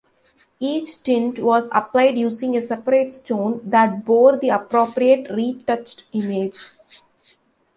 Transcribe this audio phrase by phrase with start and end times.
[0.59, 6.57] Each tint was applied using a separate stone that bore the appropriate retouched image.